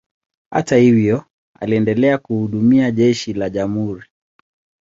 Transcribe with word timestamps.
Hata 0.51 0.75
hivyo, 0.77 1.23
aliendelea 1.59 2.17
kuhudumia 2.17 2.91
jeshi 2.91 3.33
la 3.33 3.49
jamhuri. 3.49 4.05